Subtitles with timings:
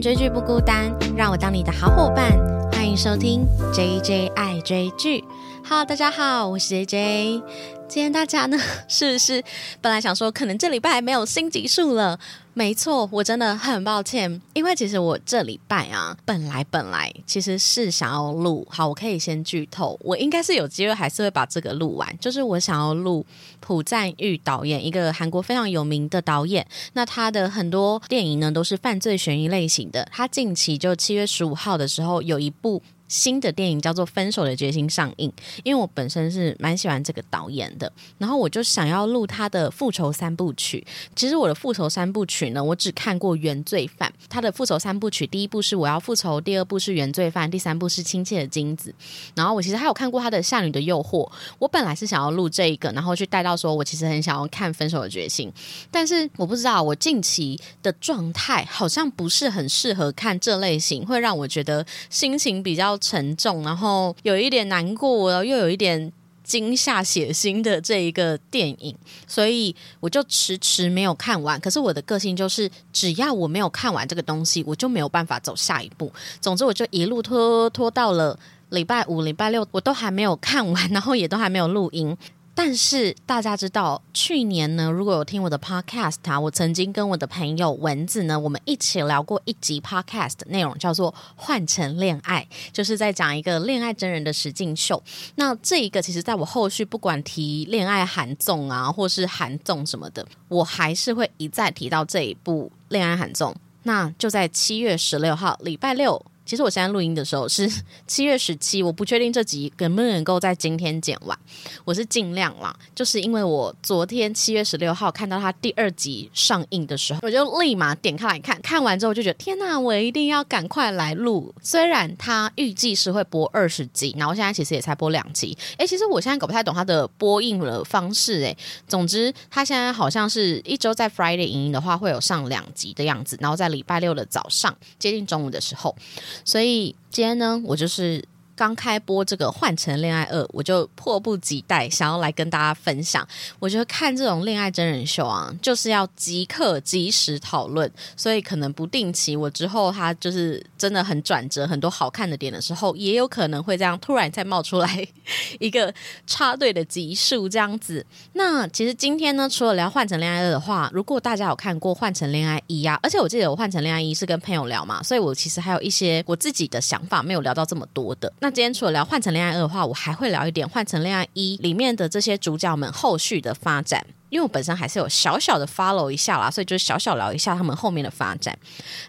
[0.00, 2.32] 追剧不孤单，让我当你的好伙伴。
[2.72, 5.24] 欢迎收听 J J 爱追剧。
[5.68, 7.42] Hello，大家好，我是 J J。
[7.88, 8.58] 今天大家呢，
[8.88, 9.42] 是不是
[9.80, 12.18] 本来想说可能这礼拜没有新集数了？
[12.58, 23.26] 没错，我真的很抱歉，因为其实我这礼拜啊，本来本来其实是想要录，好，我可以先剧透，我应该是有机会还是会把这个录完，就是我想要录
[23.60, 32.82] 朴赞玉导演，一个韩国非常有名的导演，那他的很多电影呢都是犯罪悬疑类型的，他近期就七月十五号的时候有一部。
[33.08, 40.84] 新的电影叫做《分手的决心》上映，因为我本身是蛮喜欢这个导演的，然后我就想要录他的复仇三部曲。
[41.14, 48.90] 其实我的复仇三部曲呢，我只看过《原罪犯》，他的复仇三部曲第一部是《我要复仇》，第二部是《原罪犯》，第三部是《亲切的金子》。
[49.34, 51.28] 然后我其实还有看过他的《夏女的诱惑》，
[51.58, 55.48] 我本来是想要录这一个，然后去带到说我其实很想要看《分手的决心》，
[55.90, 62.95] 但是我不知道我近期的状态好像不是很适合看这类型，会让我觉得心情比较。
[62.98, 66.12] 沉重，然后有一点难过，然后又有一点
[66.44, 68.94] 惊吓、血腥的这一个电影，
[69.26, 71.60] 所以我就迟迟没有看完。
[71.60, 76.12] 可是我的个性就是，只要我没有看完这个东西，我就没有办法走下一步。
[76.40, 78.38] 总之，我就一路拖拖到了
[78.70, 82.16] 礼拜五、礼拜六，我都还没有看完，然后也都还没有录音。
[82.58, 95.00] 但是大家知道，去年呢，如果有听我的 podcast 啊，我曾经跟我的朋友蚊子呢，我们一起聊过一集 podcast 内容，叫做《换成恋爱》，就是在讲一个恋爱真人的实境秀。
[95.34, 103.54] 那这一个，其实在我后续不管提恋爱韩综啊，或是韩综什么的，我还是会一再提到这一部恋爱韩综。
[103.82, 106.24] 那就在七月十六号，礼拜六。
[106.46, 107.68] 其实我现在录音的时候是
[108.06, 111.36] 七月十七，我不确定这集能不能够在今天剪完，
[111.84, 121.52] 我是尽量啦，就是因为我昨天七月十六号看到它第二集上映的时候，我就立马点开来看，看完之后就觉得天呐，我一定要赶快来录。
[121.60, 125.58] 虽然它预计是会播二十集，然后现在其实也才播两集。
[125.76, 128.56] 哎，其实我现在搞不太懂它的播映的方式，哎，
[128.86, 135.96] 总之它现在好像是一周在 Friday 影音的话会有上两集的样子，然后在礼拜六的早上接近中午的时候。
[136.44, 138.22] 所以今天呢，我就是。
[138.56, 143.26] 刚开播这个《换成恋爱二》，我就迫不及待想要来跟大家分享。
[143.58, 155.06] 我觉得看这种恋爱真人秀啊，就是要即刻即时讨论，所以可能不定期，我之后它就是真的很转折，很多好看的点的时候，也有可能会这样突然再冒出来
[155.60, 155.92] 一个
[156.26, 158.04] 插队的集数这样子。
[158.32, 168.32] 那其实今天呢，除了聊《换成恋爱二》的话，如果大家有看过《换成恋爱一》呀，而且我记得我《换成恋爱一》是跟朋友聊嘛，所以我其实还有一些我自己的想法没有聊到这么多的。
[168.46, 178.56] 那今天除了聊《换成恋爱二》的话，我还会聊一点《换成恋爱一》里面的这些主角们后续的发展，因为我本身还是有小小的 follow 一下啦，所以就小小聊一下他们后面的发展。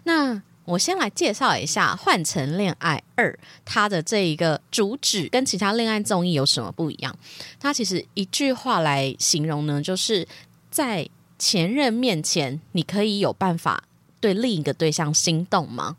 [0.02, 3.30] 那我先来介绍一下《换成恋爱二》
[3.64, 7.16] 它的这一个主旨跟其他恋爱综艺有什么不一样？
[7.60, 10.26] 它其实一句话来形容呢，就是
[10.68, 13.84] 在前任面前，你可以有办法
[14.18, 15.96] 对另一个对象心动吗？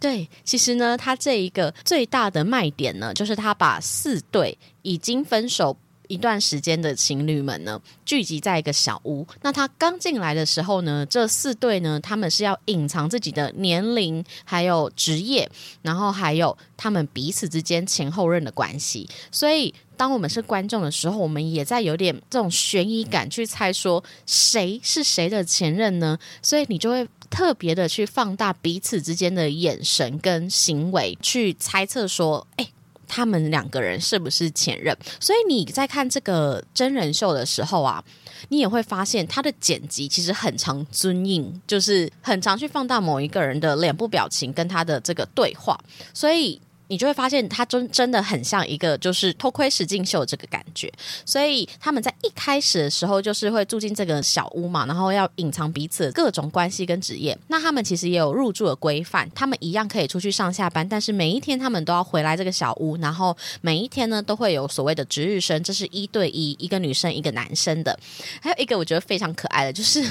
[0.00, 5.76] 对，其实呢，他这一个最大的卖点呢，就是他把四对已经分手
[6.08, 9.26] 一段时间的情侣们呢，聚集在一个小屋。
[9.42, 15.48] 那他刚进来的时候呢，这四对呢，他们是要隐藏自己的年龄、还有职业，
[15.82, 19.06] 然后还有他们彼此之间前后任的关系。
[19.30, 26.18] 所以，当我们是观众的时候，我们也在有点这种悬疑感去猜说谁是谁的前任呢？
[26.40, 27.06] 所以你就会。
[27.30, 32.68] 特别的去放大彼此之间的眼神跟行为，去猜测说，哎，
[33.06, 34.94] 他们两个人是不是前任？
[35.20, 38.04] 所以你在看这个真人秀的时候啊，
[38.48, 45.78] 你也会发现他的剪辑其实很常尊印，就是很常去放大某一个人的脸部表情跟他的这个对话，
[46.12, 46.60] 所以。
[46.90, 50.92] 你就会发现，他真真的很像一个就是偷窥实境秀这个感觉。
[51.24, 57.38] 所以他们在一开始的时候，就是会住进这个小屋嘛，然后要隐藏彼此各种关系跟职业。
[57.46, 67.96] 那他们其实也有入住的规范，他们一样可以出去上下班，但是每一天他们都要回来这个小屋，然后每一天呢都会有所谓的值日生，这是一对一，一个女生一个男生的。
[68.42, 70.04] 还有一个我觉得非常可爱的，就是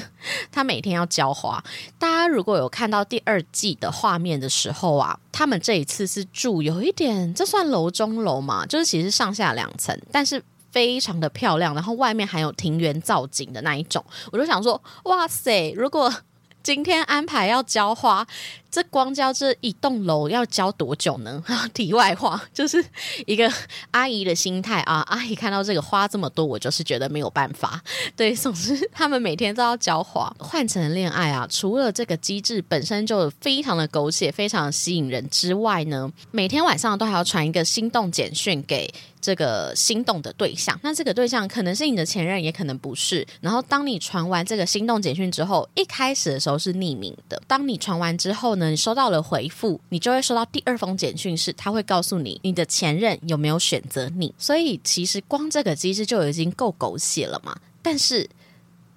[0.50, 1.62] 他每天要浇花。
[1.98, 6.62] 大家如果有看到第二季的画面的时候啊，他们这一次是住。
[6.62, 8.66] 有一点，这算楼中楼嘛？
[8.66, 14.04] 就是其实上下两层，但是非常的漂亮，然后外面还有庭园造景的那一种。
[14.34, 15.72] 我就想说，哇塞！
[15.78, 16.14] 如果
[16.62, 18.28] 今天安排要浇花，
[18.72, 21.44] 这光交这一栋楼要交多久呢？
[21.74, 22.84] 题外话，就是
[23.26, 23.52] 一个
[23.92, 25.04] 阿姨的心态啊。
[25.08, 27.82] 阿姨看到这个花这么多，我就是觉得没有办法。
[28.16, 30.34] 对，总之他们每天都要交花。
[30.40, 38.94] 换成恋爱啊，除了这个机制本身就非常的狗血、非常吸引人之外呢，每天晚上都还要传一个心动简讯给。
[39.22, 43.28] 这个心动的对象，那这个对象可能是你的前任，也可能不是。
[43.42, 47.40] 然后，当你传完这个心动简讯之后，一开始的时候是匿名的。
[47.46, 54.32] 当你传完之后呢，你收到了回复，你就会收到第二封简讯，是他会告诉你你的前任有没有选择你。
[54.38, 57.60] 所以，其实光这个机制就已经够狗血了嘛。
[57.82, 58.30] 但是，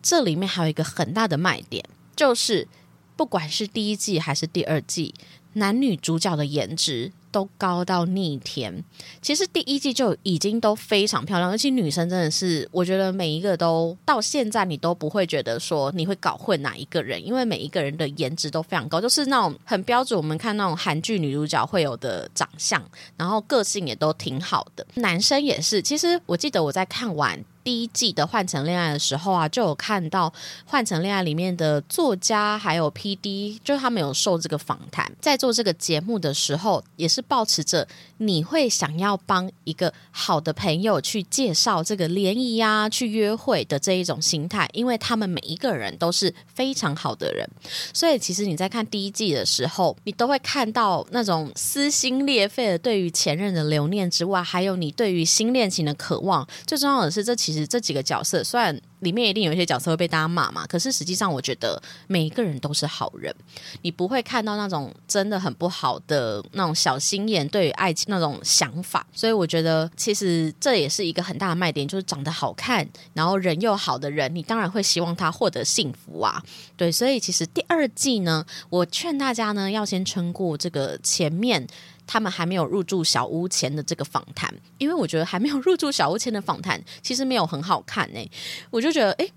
[0.02, 1.82] 这里面还有一个很大的卖点，
[2.14, 2.68] 就是
[3.16, 5.14] 不管是第一季还是第二季，
[5.54, 7.12] 男女主角的颜值。
[7.32, 8.84] 都高到逆天，
[9.20, 22.80] 其实第一季就已经都非常漂亮，而且女生真的是，我觉得每一个都到现在你都不会觉得说你会搞混哪一个人，因为每一个人的颜值都非常高，就是那种很标准，我们看那种韩剧女主角会有的长相，
[23.16, 25.80] 然后个性也都挺好的，男生也是。
[25.80, 27.42] 其实我记得我在看完。
[27.64, 30.28] 第一季的《换成恋爱》的时候啊，就有看到
[30.64, 37.86] 《换成恋爱》里面的作家还有 P D，就是他们有受这个访谈，在做这个节目的时候，也是保持着
[38.18, 47.48] 你会想要帮一个好的朋友去介绍这个联谊呀、去约会的这一种心态，因为他们每一个人都是非常好的人，
[47.92, 56.46] 所以其实你在看第一季的时候，你都会看到那种撕心裂肺的对于前任的留念之外，还有你对于新恋情的渴望。
[56.66, 63.34] 最重要的是，这其其实这几个角色，虽然里面一定有一些角色会被大家骂嘛，可是实际上我觉得每一个人都是好人，
[63.82, 69.06] 你不会看到那种真的很不好的那种小心眼对于爱情那种想法。
[69.12, 76.42] 所以我觉得其实这也是一个很大的卖点，就是长得好看，然后人又好的人，你当然会希望他获得幸福啊。
[76.76, 81.66] 对，所以其实第二季呢，我劝大家呢要先撑过这个前面。
[82.06, 88.30] 他们还没有入住小屋前的这个访谈，因为我觉得还没有入住小屋前的访谈 其实没有很好看呢。
[88.70, 89.28] 我就觉得，哎，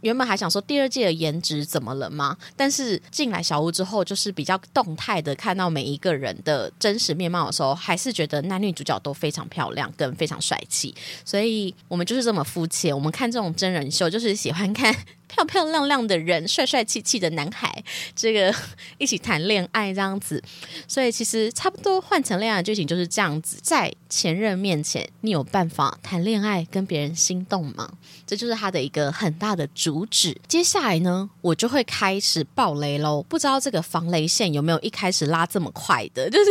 [0.00, 2.36] 原本还想说第二季的颜值怎么了吗？
[2.56, 10.94] 但是进来小屋之后，就是比较动态的看到每一个人的真实面貌的时候，还是觉得男女主角都非常漂亮，跟非常帅气。
[11.24, 14.94] 所以我们就是这么肤浅，我们看这种真人秀就是喜欢看。
[15.34, 17.82] 漂漂亮亮的人，帅帅气气的男孩，
[18.14, 18.54] 这个
[18.98, 20.42] 一起谈恋爱这样子，
[20.86, 27.90] 所以其实差不多换成恋爱剧情就是这样子，在前任面前，你有办法谈恋爱跟别人心动吗？
[28.26, 30.38] 这就是他的一个很大的主旨。
[30.46, 33.22] 接下来呢，我就会开始爆雷喽。
[33.22, 36.28] 不知道这个防雷线有没有一开始拉这么快的？
[36.28, 36.50] 就是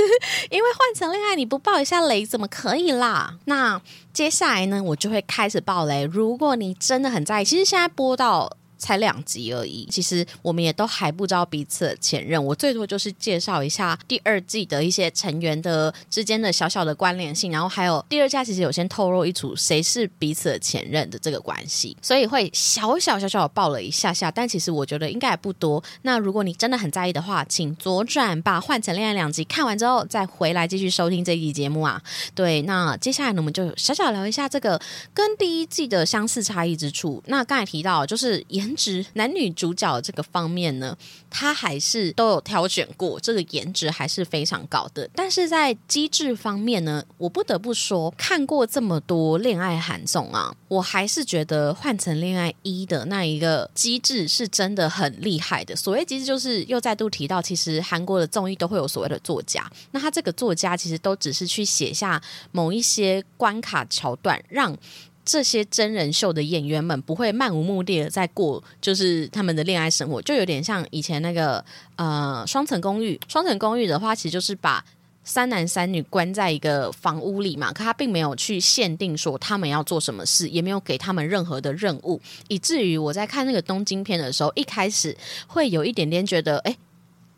[0.49, 3.37] 因为换成恋爱，你不爆一下雷怎么可以啦？
[3.45, 3.79] 那
[4.11, 6.03] 接下来呢，我就会开始爆雷。
[6.03, 8.57] 如果你真的很在意，其实现在播到。
[8.81, 12.43] 才两集而已，其实我们也都还不知道彼此的前任。
[12.43, 24.31] 我最多就是介绍一下第二季的一些成员的之间的小小的关联性，然后还有第二季其实有先透露一组谁是彼此的前任的这个关系，所以会小小小小的爆了一下下。
[24.31, 25.81] 但其实我觉得应该也不多。
[26.01, 32.01] 那如果你真的很在意的话，请左转把《换成恋爱》两集看完之后再回来继续收听这一集节目啊。
[32.33, 34.81] 对，那接下来呢，我们就小小聊一下这个
[35.13, 37.21] 跟第一季的相似差异之处。
[37.27, 38.70] 那刚才提到就是颜。
[38.71, 40.97] 颜值男女主角这个方面呢，
[41.29, 45.09] 他还是都有挑选过，这个颜值还是非常高的。
[45.13, 55.75] 但是在机制方面呢，我不得不说，看过这么多恋爱韩综啊，我还是觉得换成恋爱一的那一个机制是真的很厉害的。
[55.75, 62.21] 所谓机制，就是又再度提到，其实韩国的综艺都会有所谓的作家，那他这个作家其实都只是去写下
[62.53, 64.77] 某一些关卡桥段，让。
[65.23, 71.63] 这些真人秀的演员们不会漫无目的的在过，就是他们的恋爱生活，就有点像以前那个
[71.95, 73.19] 呃双层公寓。
[73.27, 74.83] 双层公寓的话，其实就是把
[75.23, 85.15] 三男三女关在一个房屋里嘛，可他并没有去限定说他们要做什么事，也没有给他们任何的任务，以至于我在看那个东京片的时候，一开始
[85.47, 86.75] 会有一点点觉得，哎。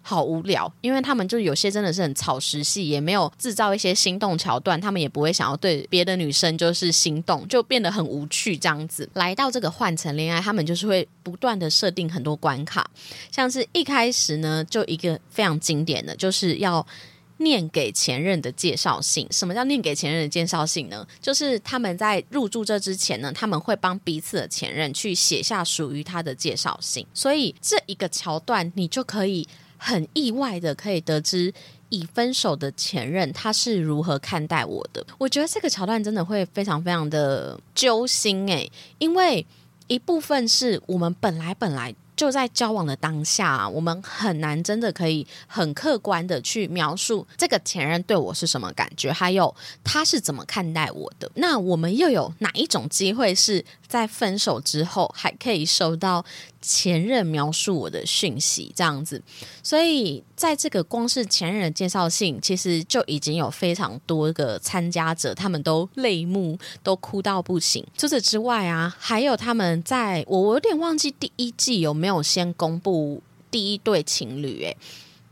[0.05, 9.09] 好无聊，因为他们就有些真的是很草食系，也没有制造一些心动桥段，他们也不会想要对别的女生就是心动，就变得很无趣这样子。
[9.13, 12.85] 来到这个换成恋爱，他们就是会不断的设定很多关卡，
[13.31, 16.85] 像是一开始呢，就一个非常经典的就是要
[17.37, 19.25] 念给前任的介绍信。
[19.31, 21.07] 什么叫念给前任的介绍信呢？
[21.21, 29.47] 就是他们在入住这之前呢，他们会帮彼此的前任去写下属于他的介绍信，所以这一个桥段你就可以。
[29.83, 31.53] 很意外的可以得知
[31.89, 35.05] 已分手的前任他是如何看待我的。
[35.17, 39.45] 我觉得这个桥段真的会非常非常的揪心诶，因为
[39.87, 51.29] 一部分是我们本来本来就在交往的当下，我们很难真的可以很客观的去描述这个前任对我是什么感觉，还有他是怎么看待我的。
[51.35, 56.25] 那我们又有哪一种机会是在分手之后还可以收到
[56.61, 58.71] 前任描述我的讯息？
[58.75, 59.21] 这样子，
[59.61, 67.85] 所以在这个光是前任的介绍信，其实就已经有非常多个参加者，他们都泪目，都哭到不行。
[67.97, 71.93] 除此之外啊，还有他们在我我有点忘记第一季有。
[71.93, 74.75] 没有先公布第一对情侣，诶，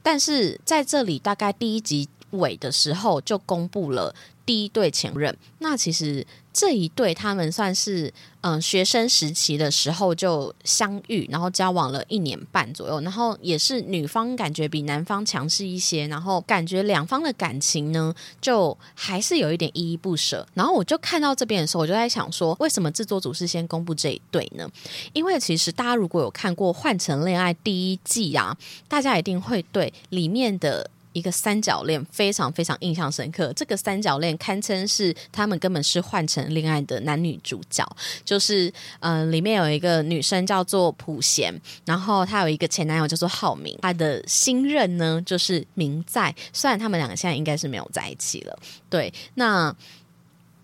[0.02, 4.16] 但是在这里大概第一集尾的时候就公布了。
[4.44, 20.46] 第一对前任，那其实这一对他们算是嗯学生时期的时候就相遇，然后交往了一年半左右，然后也是女方感觉比男方强势一些，然后感觉两方的感情呢就还是有一点依依不舍。
[20.54, 24.70] 然后我就看到这边的时候，我就在想说，为什么制作组是先公布这一对呢？
[25.14, 30.90] 因为其实大家如果有看过《换成恋爱》第一季啊，大家一定会对里面的。
[31.14, 37.86] 一个三角恋非常非常印象深刻，这个三角恋堪称是他们根本是换成恋爱的男女主角，
[38.24, 41.54] 就是嗯，里面有一个女生叫做普贤，
[41.86, 48.58] 然后她有一个前男友叫做浩明，她的新任呢就是明在，虽然他们两个现在应该是没有在一起了，
[48.90, 49.76] 对，那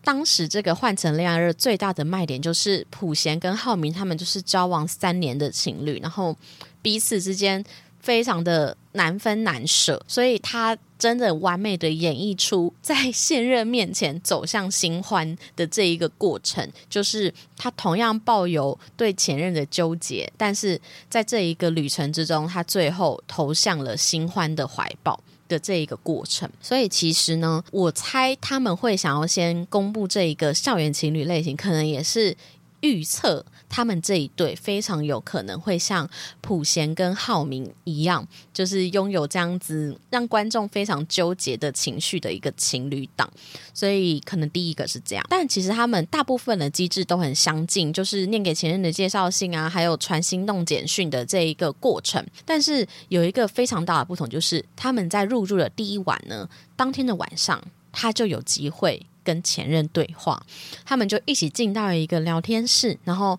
[0.01, 6.33] 当时这个换成恋爱日最大的卖点就是普贤跟浩明他们就是交往三年的情侣，然后
[6.81, 7.61] 彼此之间。
[8.07, 26.49] 非常的难分难舍，所以他真的完美的演绎出在现任面前走向新欢的这一个过程，就是他同样抱有对前任的纠结，但是在这一个旅程之中，他最后投向了新欢的怀抱的这一个过程。
[26.61, 32.37] 所以其实呢，我猜他们会想要先公布这一个校园情侣类型，可能也是
[32.79, 33.45] 预测。
[33.69, 36.09] 他们这一对非常有可能会像
[36.41, 43.29] 普贤跟浩明一样，就是拥有这样子让观众非常纠结的情绪的一个情侣档，
[43.73, 45.25] 所以可能第一个是这样。
[45.29, 52.25] 但其实他们大部分的机制都很相近，就是念给前任的介绍信啊，还有传心动简讯的这一个过程。
[52.45, 59.05] 但是有一个非常大的不同，就是他们在入住的第一晚呢，当天的晚上他就有机会。
[59.23, 60.41] 跟前任对话，
[60.85, 63.37] 他们就一起进到一个聊天室，然后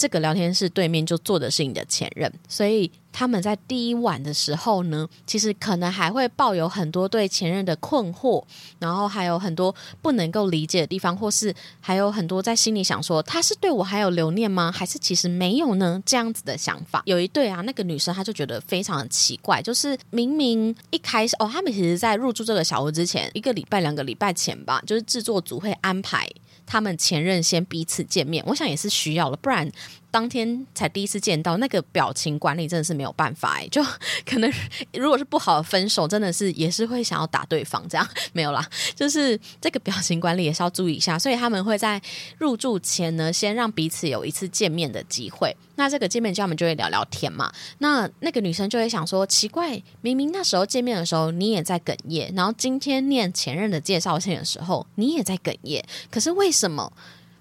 [0.00, 2.90] 这个聊天室对面就坐的是你的前任，所以。
[3.12, 8.40] 他们在第一晚的时候呢，其实可能还会抱有很多对前任的困惑，
[8.78, 14.70] 然后还有很多不能够理解的地方，或是还有很多在心里想说他是对我还有留念吗？
[14.70, 16.00] 还是其实没有呢？
[16.06, 17.02] 这样子的想法。
[17.04, 26.28] 有一对啊，那个女生她就觉得非常的奇怪，就是明明一开始哦，他们其实在入住这个小屋之前一个礼拜、两个礼拜前吧，就是制作组会安排
[26.70, 29.68] 他们前任先彼此见面，我想也是需要了，不然。
[30.10, 33.82] 当天才第一次见到，那个表情管理真的是没有办法哎，就
[34.26, 34.52] 可能
[34.92, 42.00] 如果是不好的分手，真的是也是会想要打对方这样，没有啦， 就是这个表情管理也是要注意一下，所以他们会在
[42.38, 45.56] 入住前呢，先让彼此有一次见面的机会。
[45.76, 47.50] 那这个见面，他们就会聊聊天嘛。
[47.78, 56.92] 那那个女生就会想说，奇怪，明明那时候见面的时候你也在哽咽，然后今天念前任的介绍信的时候你也在哽咽，可是为什么？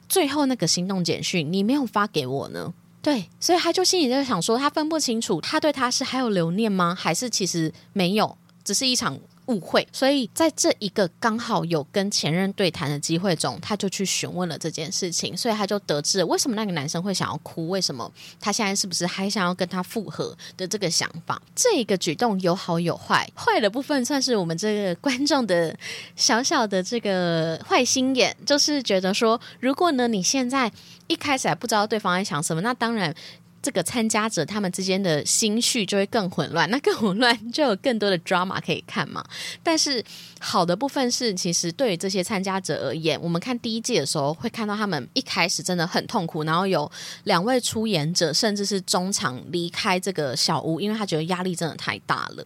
[0.10, 2.74] 最后那个心动简讯，你没有发给我呢？
[3.02, 6.94] 对，所以他就心里在想说，他分不清楚，他对他是还有留念吗？
[6.94, 8.36] 还是其实没有，
[8.66, 9.18] 只是一场。
[9.50, 21.42] 误会，所以在这一个刚好有跟前任对谈的机会中，他就去询问了这件事情，所以他就得知了为什么那个男生会想要哭，为什么他现在是不是还想要跟他复合的这个想法。
[21.56, 25.76] 这一个举动有好有坏，坏的部分算是我们这个观众的
[26.16, 30.72] 小小的这个坏心眼，就是觉得说，如果呢你现在
[31.08, 33.14] 一开始还不知道对方在想什么，那当然。
[33.62, 39.24] 这个参加者他们之间的心绪就会更混乱，那更混乱就有更多的 drama 可以看嘛。
[39.62, 40.04] 但是
[40.40, 46.90] 好的部分是，其实对于这些参加者而言，我们看第一季的时候会看到他们一开始真的很痛苦，然后有
[47.26, 52.46] 两位出演者甚至是中场离开这个小屋，因为他觉得压力真的太大了。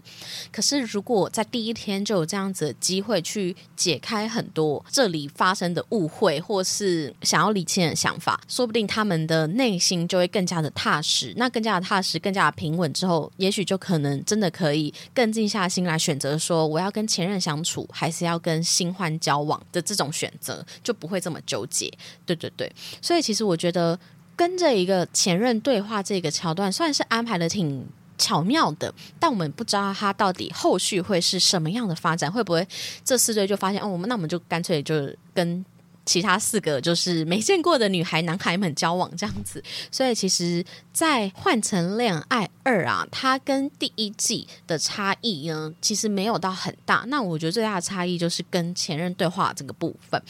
[0.51, 10.99] 可是如果在第一天就有这样子的机会去解开很多这里发生的误会，或是想要理清的想法，说不定他们的内心就会更加的踏。
[11.05, 21.91] 实，那更加的踏实，更加的平稳之后，也许就可能真的可以更静下心来选择说，我要跟前任相处，还是要跟新欢交往的这种选择，就不会这么纠结。
[22.25, 22.71] 对对对，
[23.01, 23.99] 所以其实我觉得
[24.35, 27.85] 跟着一个前任对话这个桥段，算是安排的挺
[28.17, 32.67] 巧妙的，但我们不知道他到底后续会是什么样的发展，会不会
[33.03, 35.65] 这四对就发现哦，我们那我们就干脆就跟。
[36.05, 39.63] 其他四个就是没见过的女孩、男孩们交往这样子。
[39.91, 47.03] 所以其实，在《换成恋爱二》啊，它跟第一季的差异呢，其实没有到很大。
[47.07, 50.21] 那我觉得最大的差异就是跟前任对话这个部分。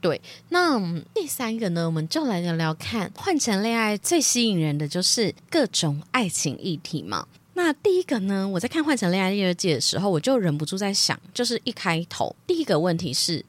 [0.00, 0.80] 对，那
[1.14, 7.26] 第三个呢，我们就来聊聊看，《换成恋爱》最吸引人的就是各种爱情议题嘛。
[7.54, 13.44] 那第一个呢，我在看《换成恋爱》第二季的时候，我就忍不住在想，就是一开头第一个问题是。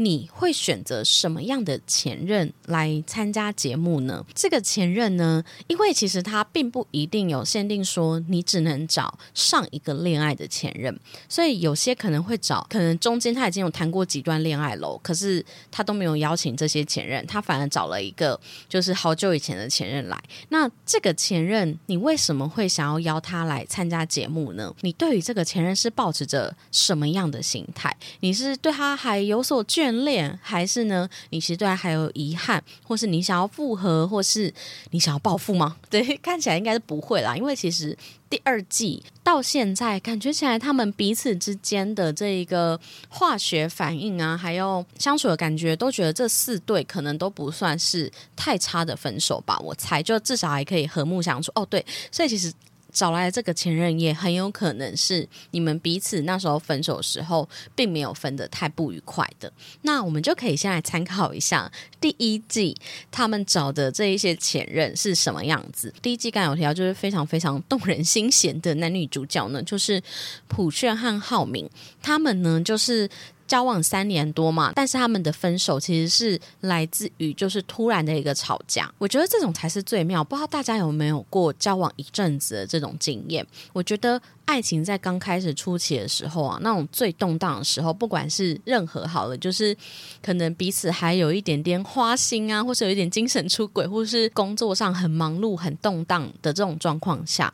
[0.00, 4.24] 你会选择什么样的前任来参加节目呢？
[4.32, 10.96] 这个前任呢，因为其实他并不一定有限定说你只能找上一个恋爱的前任，
[11.28, 18.38] 所以有些可能会找，可能中间他已经有谈过几段恋爱喽，可是他都没有邀请这些前任，他反而找了一个
[18.68, 20.16] 就是好久以前的前任来。
[20.50, 24.72] 那这个前任，你为什么会想要邀他来参加节目呢？
[24.82, 27.92] 你对于这个前任是保持着什么样的心态？
[28.20, 29.87] 你是对他还有所眷？
[30.04, 31.08] 恋还是呢？
[31.30, 34.52] 你其实对他还有遗憾，或是你想要复合，或是
[34.90, 35.76] 你想要报复吗？
[35.90, 37.36] 对，看起来应该是不会啦。
[37.36, 37.96] 因为其实
[38.30, 42.78] 第二季到现在，感觉起来他们彼此之间的这一个
[43.08, 49.58] 化学反应啊，还有相处的感觉，都觉得这四对可能都不算是太差的分手吧。
[49.60, 51.50] 我猜，就至少还可以和睦相处。
[51.54, 52.52] 哦，对，所以其实。
[52.92, 59.52] 找来的这个前任也很有可能是你们彼此那时候分手时候并没有分得太不愉快的。
[59.82, 62.76] 那我们就可以先来参考一下第一季
[63.10, 65.92] 他们找的这一些前任是什么样子。
[66.00, 70.02] 第一季刚有提到，就是非常非常动人心弦的男女主角呢，就是
[70.48, 71.68] 朴炫和浩明，
[72.02, 73.08] 他们呢就是。
[73.48, 78.92] 交往三年多嘛，但是他们的分手其实是来自于就是突然的一个吵架。
[78.98, 80.22] 我觉得这种才是最妙。
[80.22, 83.44] 不知道大家有没有过交往一阵子的这种经验？
[83.72, 89.74] 我觉得爱情在刚开始初期的时候啊，那种最动荡的时候，不管是任何好了，就是
[90.22, 97.52] 可能彼此还有一点点花心啊，或是有一点精神出轨，或是工作上很忙碌、很动荡的这种状况下，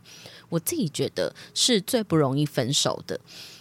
[0.49, 3.19] 我自己觉得是最不容易分手的。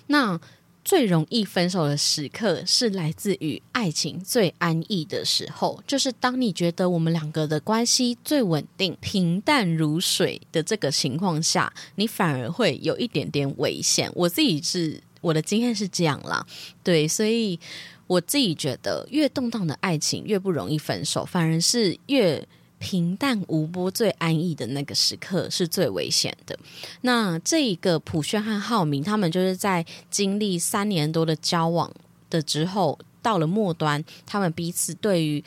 [0.08, 0.40] 那
[0.84, 14.12] 最容易分手的时刻是来自于爱情最安逸的时候，就是当你觉得我们两个的关系最稳定、平淡如水的这个情况下，你反而会有一点点危险。
[14.14, 16.46] 我自己是我的经验是这样啦，
[16.84, 17.60] 对，所以
[18.08, 22.46] 我自己觉得越动荡的爱情越不容易分手，反而是越。
[22.84, 26.60] 平淡无波、最安逸的那个时刻是最危险的。
[27.00, 31.90] 那这一个普轩和浩明，他们就是在经历三年多的交往
[32.30, 35.42] 的之后，到了末端，他们彼此对于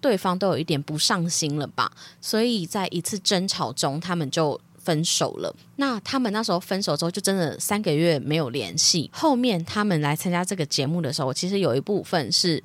[0.00, 1.92] 对方都有一点不上心了吧？
[2.20, 5.54] 所以在一次争吵中，他们就分手了。
[5.76, 9.08] 那他们那时候分手之后，就真的三个月没有联系。
[9.12, 12.60] 后面他们来参加这个节目的时候，其实有一部分是。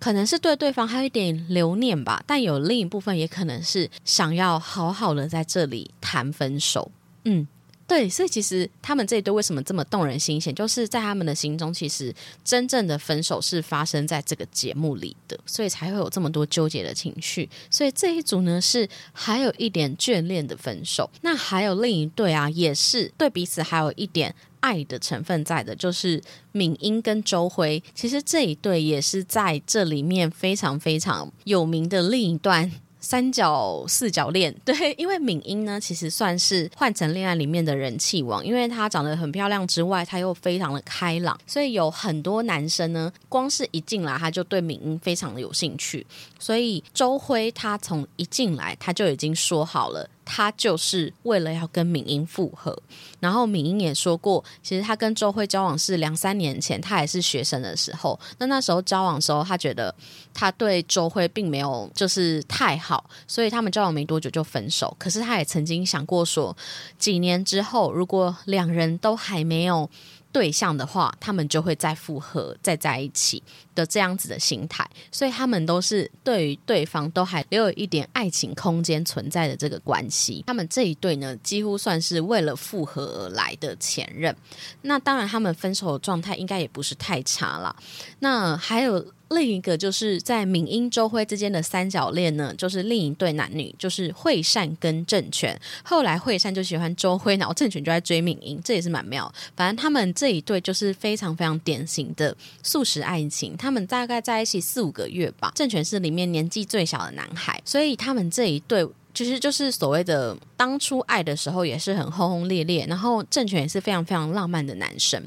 [0.00, 6.90] 可能是对对方还有一点留念吧，但有另一部分也可能是想要好好的在这里谈分手。
[7.26, 7.46] 嗯，
[7.90, 17.50] 对，所以其实他们这一对为什么这么动人心弦，就是在他们的心中，其实真正的分手是发生在这个节目里的，所以才会有这么多纠结的情绪。
[17.68, 24.32] 所以这一组呢是还有一点眷恋的分手，那还有另一对啊，也是对彼此还有一点。
[24.60, 26.22] 爱的成分在的，就是
[26.52, 27.82] 敏英跟周辉。
[27.94, 32.70] 其实这一对也是在这里面非常非常有名的另一段。
[33.00, 46.06] 三角四角恋， 对，因为敏英呢，其实算是换成恋爱里面的人气王，因为她长得很漂亮之外，她又非常的开朗，所以有很多男生呢，光是一进来他就对敏英非常的有兴趣。
[46.38, 52.76] 所以周辉他从一进来他就已经说好了，他就是为了要跟敏英复合。
[53.20, 59.94] 然后敏英也说过，其实他跟周慧交往是两三年前，他还是学生的时候，那那时候交往时候，他觉得
[60.32, 62.80] 他对周慧并没有就是太。
[62.80, 64.96] 好，所以他们交往没多久就分手。
[64.98, 66.56] 可是他也曾经想过说，
[66.98, 69.88] 几年之后如果两人都还没有
[70.32, 73.42] 对象的话，他们就会再复合、再在一起
[73.74, 74.88] 的这样子的心态。
[75.10, 80.44] 所以他们都是对于对方都还留有一点爱情空间存在的这个关系。
[80.46, 84.34] 他们这一对呢，几乎算是为了复合而来的前任。
[84.82, 87.74] 那当然，他们分手的状态应该也不是太差了。
[88.18, 89.04] 那还有。
[89.30, 95.58] 另一个就是在敏英、周辉之间的三角恋呢，就是另一对男女，就是惠善跟郑权。
[95.84, 99.32] 后来惠善就喜欢周辉，然后郑权就在追敏英，这也是蛮妙。
[99.56, 103.56] 反正他们这一对就是非常非常典型的素食爱情。
[103.56, 115.22] 他们大概在一起四五个月吧，郑权是里面年纪最小的男孩，所以他们这一对其实就是所谓的当初爱的时候也是很轰轰烈烈，然后郑权也是非常非常浪漫的男生。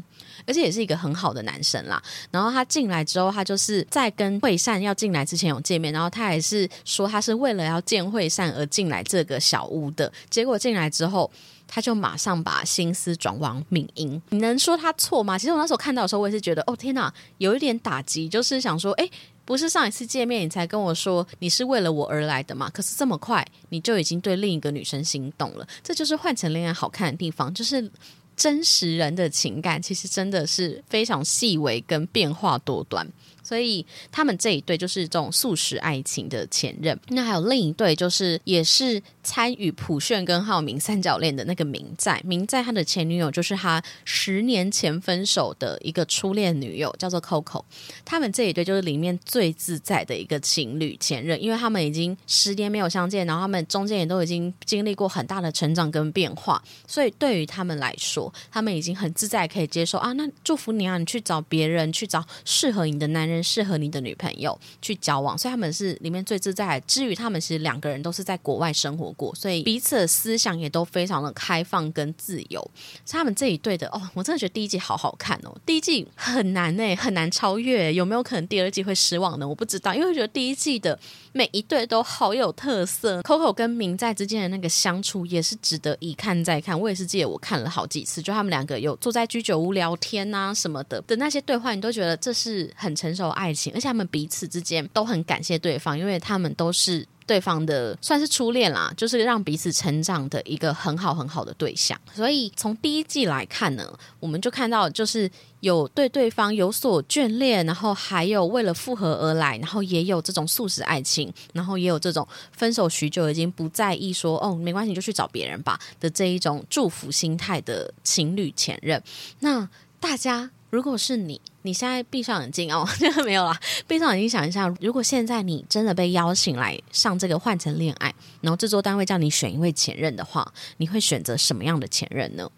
[0.46, 2.02] 而且也是一个很好的男生啦。
[2.32, 10.12] 然后他进来之后，他就是在跟惠善要进来之前有见面，然后他还是说他是为了要见惠善而进来这个小屋的。
[10.30, 11.30] 结果进来之后，
[11.68, 14.22] 他就马上把心思转往敏英。
[14.30, 15.38] 你能说他错吗？
[15.38, 19.10] 其实我那时候看到的时候，我也是觉得，哦天哪，有一点打击，就是想说，哎。
[19.46, 22.72] 不是上一次见面你才跟我说你是为了我而来的吗？
[22.74, 27.92] 可是这么快你就已经对另一个女生心动了，这就是换成恋爱好看的地方，就是
[28.36, 33.08] 真实人的情感其实真的是非常细微跟变化多端。
[33.44, 36.98] 所以他们这一对就是这种素食爱情的前任。
[37.10, 42.22] 那还有另一对，就是也是参与普炫跟浩明三角恋的那个明在。
[42.24, 47.64] 明在他的前女友就是他十年前分手的一个初恋女友，叫做 Coco。
[48.06, 60.14] 他们这一对就是里面最自在的一个情侣前任，因为他们已经十年没有相见，然后他们中间也都已经经历过很大的成长跟变化，所以对于他们来说，他们已经很自在，可以接受啊。
[60.14, 63.33] 那祝福你啊，你去找别人，去找适合你的男人。
[63.41, 66.80] 适合你的女朋友去交往，所以他们是里面最自在。
[66.82, 72.60] 至于他们其实两个人都是在国外生活过，所以彼此的思想也都非常的开放跟自由。
[73.06, 75.56] 所以他们这一对的哦，我真的觉得第一季好好看哦。
[75.65, 77.93] 第一季很难呢，很难超越。
[77.93, 79.48] 有没有可能第二季会失望呢？
[79.48, 80.98] 我不知道，因为我觉得第一季的
[81.32, 83.22] 每一对都好有特色。
[83.22, 86.80] Coco 跟明在之间的那个相处也是值得一看再看。
[86.80, 93.23] 我也是记得我看了好几次，就他们两个有坐在居酒屋聊天啊什么的的那些对话，你都觉得这是很成熟。
[93.24, 102.00] 有爱情，而且他们彼此之间都很感谢对方，因为他们都是对方的算是初恋啦，就是让彼此成长的一个很好很好的对象。
[102.14, 105.30] 所以从第一季来看呢，我们就看到就是
[105.62, 119.02] 有对对方有所眷恋，然后还有为了复合而来，然后也有这种素食爱情，然后也有这种分手许久已经不在意说哦没关系就去找别人吧的这一种祝福心态的情侣前任。
[119.40, 120.52] 那大家。
[120.74, 122.84] 如果是你，你现在闭上眼睛哦，
[123.24, 123.56] 没有啦，
[123.88, 132.50] 闭上眼睛想一下，如果现在你真的被邀请来上这个换成恋爱，然后制作单位叫你选一位前任的话，你会选择什么样的前任呢？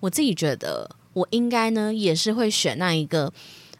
[0.00, 3.30] 我自己觉得，我应该呢也是会选那一个，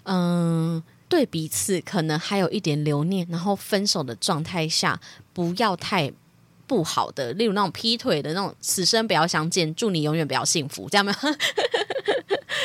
[0.03, 5.01] 嗯，对彼此可能还有一点留念，然后分手的状态下
[5.33, 6.12] 不要太
[6.66, 11.19] 不好的，例如那种劈腿的那种，此生不要相见，祝你永远不要幸福，这样没有？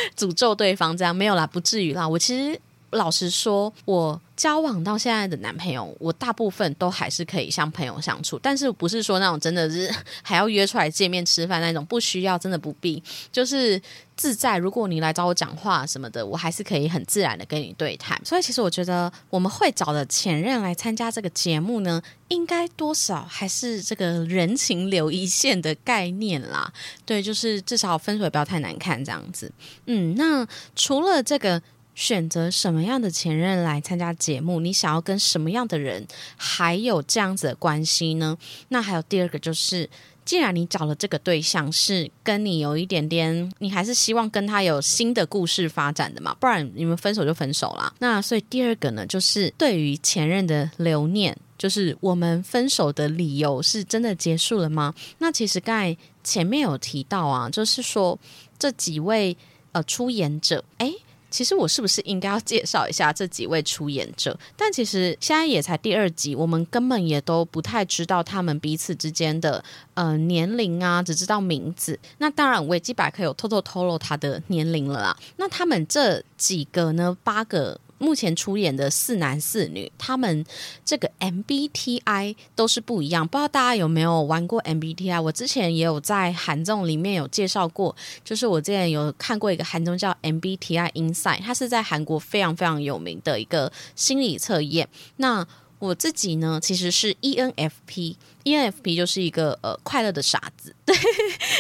[0.17, 2.07] 诅咒对方这样没有啦，不至于啦。
[2.07, 2.59] 我其实
[2.91, 4.21] 老实说，我。
[4.35, 9.89] 交往到现在的男朋友，我大部分都还是可以像朋友相处，但是不是说那种真的是
[10.21, 13.81] 还要约出来见面吃饭那种，不需要，真的不必，就是
[14.15, 14.57] 自在。
[14.57, 18.19] 如果你来找我讲话什么的，我还是可以很自然的跟你对谈。
[18.25, 26.71] 所以其实我觉得我们会找的前任来参加这个节目呢，应该多少还是这个人情留一线的概念啦。
[27.05, 29.51] 对，就是至少分手也不要太难看这样子。
[29.85, 31.61] 嗯，那除了这个。
[31.97, 34.59] 选择什么样的前任来参加节目？
[34.59, 38.37] 你想要跟什么样的人还有这样子的关系呢？
[38.67, 39.89] 那还有第二个就是，
[40.25, 46.35] 既然你找了这个对象是跟你有一点点，你还是希望跟他有新的故事发展的嘛？
[46.39, 47.93] 不然你们分手就分手啦。
[47.99, 54.93] 那所以第二个呢，就是对于前任的留念，就是我们分手的理由是真的结束了吗？
[55.19, 58.17] 那其实刚才前面有提到啊，就是说
[58.57, 59.37] 这几位
[59.71, 60.91] 呃出演者，哎。
[61.35, 64.39] 其实我是不是应该要介绍一下这几位出演者？
[64.55, 69.61] 但其实现在也才第二集，我们根本也都不太知道他们彼此之间的
[69.95, 71.99] 呃年龄啊，只知道名字。
[72.19, 75.17] 那当然，维基百科有偷偷透露他的年龄了啦。
[75.35, 77.77] 那他们这几个呢，八个。
[77.97, 80.45] 目前出演的四男四女，他们
[80.83, 83.27] 这个 MBTI 都是不一样。
[83.27, 85.21] 不知道大家有没有玩过 MBTI？
[85.21, 94.87] 我之前也有在韩综里面有介绍过，就是我之前有看过一个韩综叫 MBTI Inside，它是在韩国非常非常有名的一个心理测验。
[95.17, 95.47] 那
[95.85, 100.95] 我自己呢，其实是 ENFP，ENFP 就是一个呃快乐的傻子， 对，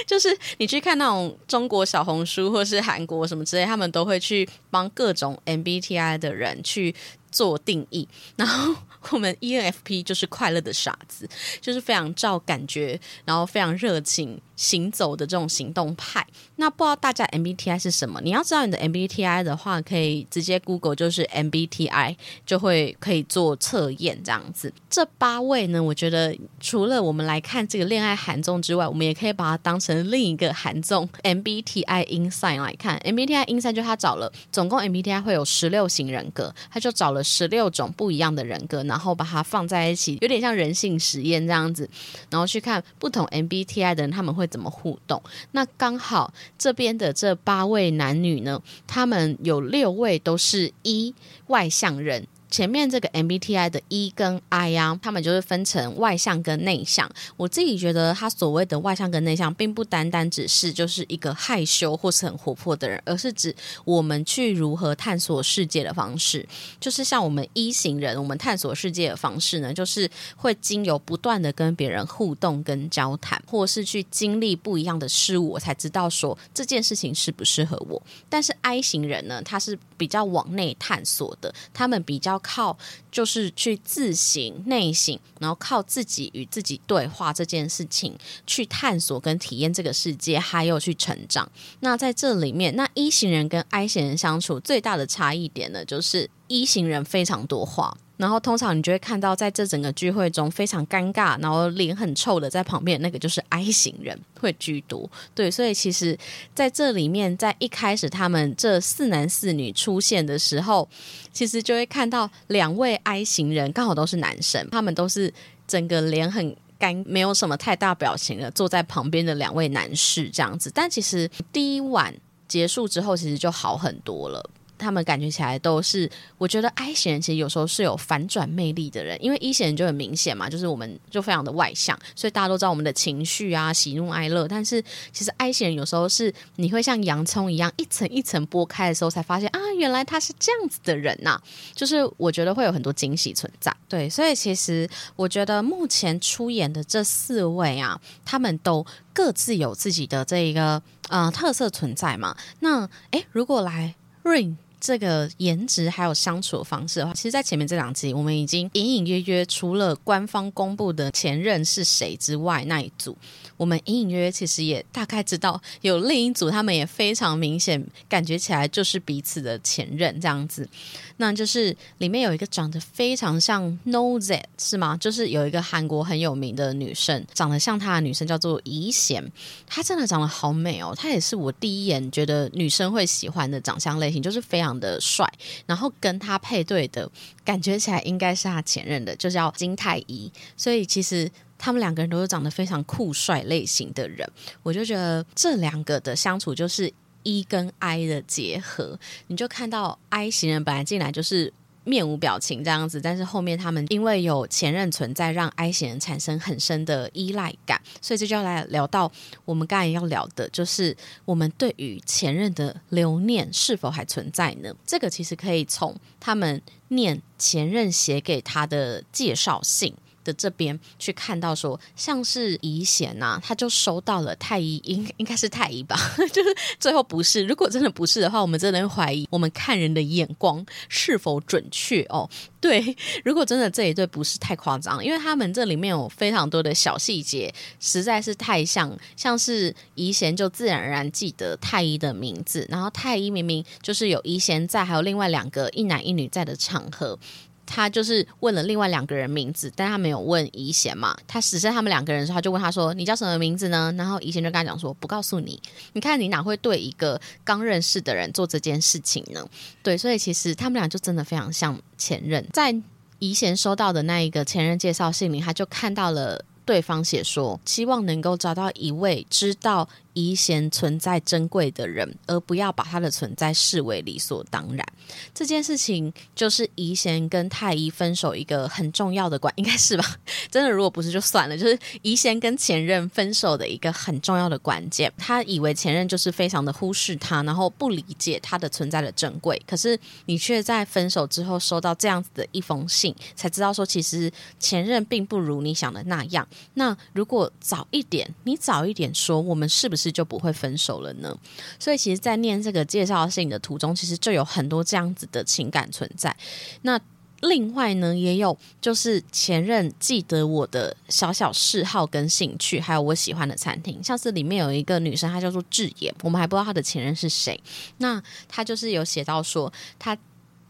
[0.07, 6.95] 就是你去看那种中国小红书或是韩国什么之类，他们都会去帮各种 MBTI 的人去。
[7.31, 8.07] 做定义，
[8.37, 8.73] 然后
[9.09, 11.27] 我们 ENFP 就是快乐的傻子，
[11.59, 16.25] 就是非常照感觉，然后非常热情行走的这种行动派。
[16.55, 18.21] 那不知道大家 MBTI 是什么？
[18.21, 22.15] 你要知道你的 MBTI 的话，可以直接 Google 就是 MBTI，
[22.45, 24.73] 就会可以做测验这样子。
[24.89, 32.97] 这八位呢，我觉得除了我们来看这个恋爱韩综之外，我们也可以把它当成另一个韩综 MBTI Inside 来看。
[32.99, 37.25] MBTI Inside 就他找了总共 MBTI 会有十六型人格，他就找了。
[37.25, 41.89] 十六种不一样的人格，然后把它放在一起，有点像人性实验这样子，
[42.29, 45.21] 然后去看不同 MBTI 的人他们会怎么互动。
[45.51, 51.13] 那刚好这边的这八位男女呢，他们有六位都是一
[51.47, 52.27] 外向人。
[52.55, 57.11] 前面这个 MBTI 的 E 跟 I 啊，他们就是分成外向跟内向。
[57.35, 66.47] 我自己觉得，他所谓的外向跟内向，并不单单只是就是一个害羞或是很活泼的人，而是指我们去如何探索世界的方式。
[66.79, 78.01] 就是像我们一型人，我们探索世界的方式呢，就是会经由不断的跟别人互动跟交谈，或是去经历不一样的事物，我才知道说这件事情适不适合我。
[78.29, 82.41] 但是 I 型人呢，他是比较往内探索的，他们比较。
[82.45, 82.77] 靠
[83.11, 91.51] 就是去自省内省，然后靠自己与自己对话这件事情去探索跟体验这个世界，还有去成长。
[91.79, 97.95] 那在这里面，那一型人跟 I 型人相处最大的差异点呢，就是一型人非常多话。
[98.17, 105.09] 然后通常你就会看到，在这整个聚会中非常尴尬，然后脸很臭的在旁边那个就是 I 型人会居多。
[105.33, 106.17] 对，所以其实
[106.53, 110.87] 在这里面，在一开始他们这四男四女出现的时候，
[111.33, 115.33] 其实就会看到两位 I 型人刚好都是男生，他们都是
[115.67, 120.71] 整个脸很干，没有什么太大表情的坐在旁边的两位男士这样子。
[120.73, 122.15] 但其实第一晚
[122.47, 124.49] 结束之后，其实就好很多了。
[124.77, 134.47] 他们感觉起来都是，我觉得 I 型人其实有时候是有反转魅力的人，因为 E 型人就很明显嘛，就是我们就非常的外向，所以大家都知道我们的情绪啊，喜怒哀乐。
[134.47, 141.41] 但是其实 I 型人有时候是你会像洋葱一样一层一层剥开的时候，才发现啊，原来他是这样子的人呐。
[141.73, 143.75] 就是我觉得会有很多惊喜存在。
[143.87, 152.35] 对，所以其实我觉得目前出演的这四位啊，他们都各自有自己的这一个呃特色存在嘛。
[152.59, 154.55] 那诶，如果来 Rain。
[154.85, 163.17] 这个颜值还有相处的方式的话，其实，在前面这两集，我们已经隐隐约约，除了官方公布的前任是谁之外，那一组，
[163.57, 170.69] 我们隐隐约约其实也大概知道，有另一组，他们也非常明显，感觉起来就是彼此的前任这样子。
[171.17, 174.97] 那就是里面有一个长得非常像 No Z 是吗？
[174.97, 179.31] 就是有一个韩国很有名的女生，长得像她的女生叫做怡贤，
[179.65, 184.75] 她真的长得好美哦，她也是我第一眼觉得女生会喜欢的长相类型，就是非常。
[184.75, 185.25] 的帅，
[185.65, 187.09] 然后跟她配对的
[187.45, 190.29] 感觉起来应该是她前任的，就叫金泰怡。
[190.57, 194.29] 所以其实他们两个人都是长得非常酷帅类型的人，
[194.63, 196.91] 我就觉得这两个的相处就是
[197.23, 198.99] E 跟 I 的结合。
[199.27, 201.53] 你就看到 I 型人本来进来就是。
[201.87, 209.11] 面无表情这样子，但是后面他们因为有前任存在，让 I 型人产生很深的依赖感，所以这就要来聊到
[209.45, 214.73] 我们刚才要聊的，就是我们对于前任的留念是否还存在呢？
[214.83, 219.93] 这个其实可以从他们念前任写给他的介绍信。
[220.25, 225.95] 的这边去看到说，像是怡贤呐，他就收到了太医，应应该是太医吧，
[226.33, 227.45] 就是最后不是。
[227.45, 232.29] 如果真的不是的话，我们真的会怀疑我们看人的眼光是否准确哦。
[232.59, 247.17] 对， 如果真的这一对不是太夸张，因为他们这里面有非常多的小细节，实在是太像，像是怡贤就自然而然记得太医的名字，然后太医明明就是有怡贤在，还有另外两个一男一女在的场合。
[247.65, 251.17] 他就是问了另外两个人名字，但他没有问怡贤嘛。
[251.27, 255.61] 他只剩他们两个人的时候，他就问他说：“你叫什么名字呢？”然后怡贤就跟他讲说：“不告诉你。”
[255.93, 259.47] 你看你哪会对一个刚认识的人做这件事情呢？
[259.83, 262.45] 对，所以其实他们俩就真的非常像前任。
[262.53, 262.75] 在
[263.19, 274.85] 怡贤收到的那一个前任介绍信里，他就看到了对方写说：“希望能够找到一位知道。”怡贤存在珍贵的人，而不要把他的存在视为理所当然。
[275.33, 280.15] 这件事情就是怡贤跟太医分手一个很重要的关，应该是吧？
[280.49, 281.57] 真的，如果不是就算了。
[281.57, 285.11] 就是怡贤跟前任分手的一个很重要的关键。
[285.17, 289.61] 他以为前任就是非常的忽视他，然后不理解他的存在的珍贵。
[289.67, 296.47] 可是你却在分手之后收到这样子的一封信，才知道说其实前任并不如你想的那样。
[296.75, 300.04] 那如果早一点，你早一点说，我们是不是？
[300.11, 301.37] 就不会分手了呢。
[301.79, 306.35] 所以，其实，在念这个介绍信的途中，其实就有很多这样子的情感存在。
[306.81, 306.99] 那
[307.41, 314.03] 另外呢，也有就是前任记得我的小小嗜好跟兴趣，还有我喜欢的餐厅。
[314.03, 317.61] 像是里面有一个女生，她叫做智妍，我们还不知道她的前任是谁。
[317.97, 320.17] 那她就是有写到说，她。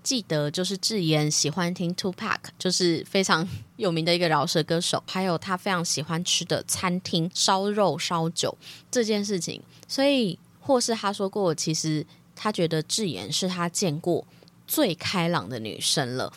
[0.03, 8.57] 记得就是智妍喜欢听 Two Pack，就是非常有名的一个饶舌歌手，还有他非常喜欢吃的餐厅烧肉烧酒
[8.89, 14.25] 这件事情，所以或是他说过，其实他觉得智妍是他见过
[14.67, 16.31] 最开朗的女生了。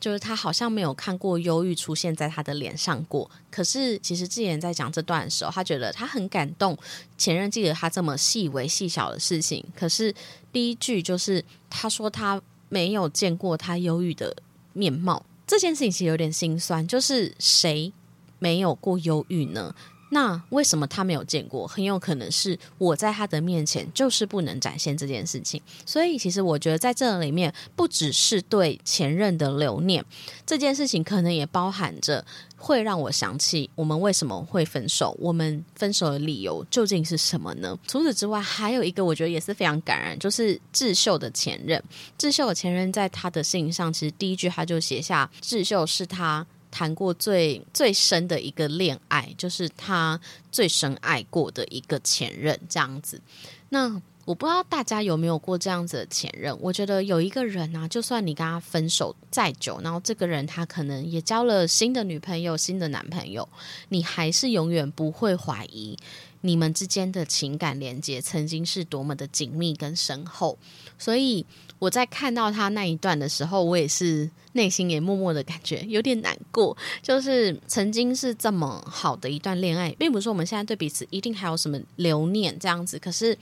[0.00, 3.30] 就是他好像没有看过忧郁出现在他的脸上过。
[3.52, 6.76] 可是其实智妍在讲这段的时候，他觉得他很感动，
[7.16, 9.64] 前任记得他这么细微细小的事情。
[9.76, 10.12] 可是
[10.50, 14.36] 第一句就是他说他没有见过他忧郁的
[14.72, 16.86] 面貌，这件事情其实有点心酸。
[16.86, 17.92] 就是谁
[18.38, 19.74] 没有过忧郁呢？
[20.14, 21.66] 那为什么他没有见过？
[21.66, 25.58] 很有可能是我在他的面前就是不能展现这件事情。
[25.86, 30.04] 所以，其实我觉得在这里面，不只是对前任的留念，
[30.44, 32.22] 这件事情可能也包含着
[32.58, 37.78] 会让我想起我们为什么会分手，我们分手的理由究竟是什么呢？
[37.88, 41.82] 除此之外，还有一个我觉得也是非常感人，就是智秀的前任。
[42.18, 46.46] 智秀的前任在他的信上，其实第一句他就写下：智秀是他。
[46.72, 50.18] 谈过最最深的一个恋爱，就是他
[50.50, 53.20] 最深爱过的一个前任，这样子。
[53.68, 56.56] 那我不知道大家有没有过这样子的前任？
[56.60, 63.48] 我觉得有一个人啊，就算你跟他分手再久，然后这个人他可能也交了新的女朋友、新的男朋友，
[63.88, 65.96] 你还是永远不会怀疑
[66.40, 70.56] 你们之间的情感连接曾经是多么的紧密跟深厚。
[70.98, 71.44] 所以
[71.82, 74.30] 我在看到他那一段的时候，我也是。
[74.54, 82.98] 内心也默默的感觉有点难过，就是曾经是这么好的一段恋爱，并不是说我们现在对彼此一定还有什么留念这样子。
[82.98, 83.34] 可是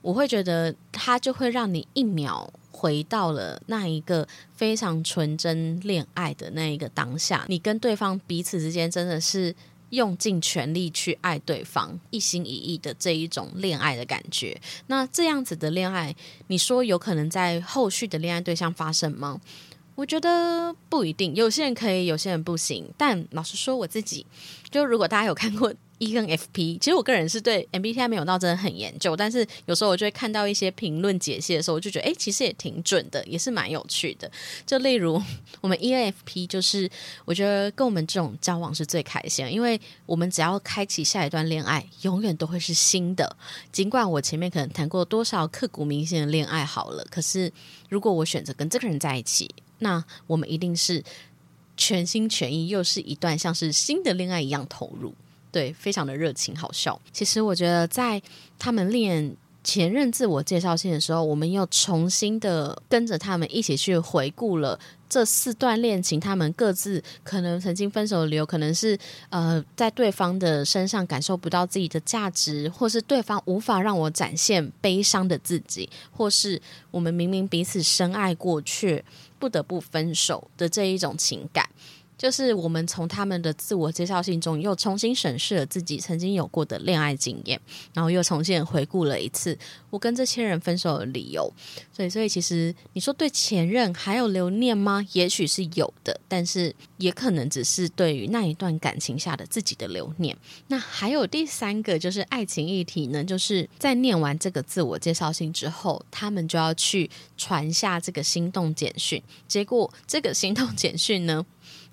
[0.00, 9.54] 我会觉得，它就会让你一秒回到了那一个非常纯真恋爱的那一个当下，你跟对方彼此之间真的是
[9.92, 14.58] 用尽全力去爱对方，一心一意的这一种恋爱的感觉。
[14.86, 16.14] 那这样子的恋爱，
[16.46, 19.40] 你说有可能在后续的恋爱对象发生吗？
[19.94, 22.88] 我觉得不一定，有些人可以，有些人不行。
[22.96, 24.24] 但老实说，我自己
[24.70, 25.72] 就如果大家有看过
[26.02, 34.28] E 跟 FP，其实我个人是对 MBTI 没有到真的很研究，但是有时候我就会看到一些评论解析的时候，我就觉得哎，其实也挺准的，也是蛮有趣的。
[34.66, 35.22] 就例如
[35.62, 36.90] 我们 ENFP，就是
[37.24, 43.36] 我觉得跟我们这种交往是最开心，因为我们只要开启下一段恋爱，永远都会是新的。
[43.70, 47.52] 尽管我前面可能谈过多少刻骨铭心的恋爱好了，可是
[47.88, 49.48] 如果我选择跟这个人在一起。
[49.78, 51.02] 那我们一定是
[51.76, 55.12] 全心全意，又是一段像是新的恋爱一样投入，
[55.52, 57.00] 对，非常的热情好笑。
[57.12, 58.20] 其实我觉得，在
[58.58, 64.80] 他们练前任自我介绍信的时候，我们又重新的跟着他们一起去回顾了。
[65.08, 76.58] 这四段恋情，他们各自可能曾经分手的理由，可能是呃，在对方的身上感受不到自己的价值，或是对方无法让我展现悲伤的自己，或是
[76.90, 79.04] 我们明明彼此深爱过，却
[79.38, 81.68] 不得不分手的这一种情感。
[82.22, 87.60] 就是我们从他们的自我介绍信中，又重新审视了自己曾经有过的恋爱经验，
[87.92, 89.58] 然后又重新回顾了一次
[89.90, 91.52] 我跟这些人分手的理由。
[91.92, 95.04] 所以，所以其实你说对前任还有留念吗？
[95.14, 100.38] 也许是有的，但是也可能只是对于那一段感情下的自己的留念。
[100.68, 109.20] 那还有第三个就是爱情议题呢，就是在念完这个自我介绍信之后，他们就要去传下这个心动简讯。
[109.48, 111.44] 结果这个心动简讯呢？